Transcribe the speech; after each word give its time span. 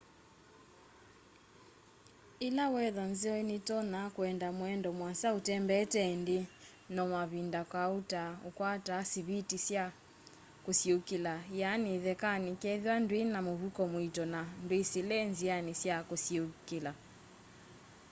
ila 2.47 2.65
wetha 2.75 3.03
nzeo 3.13 3.37
nitonya 3.49 4.01
kuenda 4.15 4.47
muendo 4.59 4.89
muasa 4.99 5.27
utembeete 5.39 6.01
indi 6.15 6.37
no 6.95 7.03
mavinda 7.13 7.61
kauta 7.73 8.23
ukwataa 8.49 9.03
siviti 9.11 9.57
sya 9.65 9.85
kusiuukila 10.65 11.33
iani 11.57 11.89
ithekani 11.97 12.49
kethiwa 12.61 12.95
ndwina 13.03 13.39
muvuko 13.47 13.81
muito 13.93 14.23
na 14.33 14.41
ndwisile 14.63 15.17
nziani 15.31 15.71
sya 15.81 15.95
kusiuukila 16.09 16.91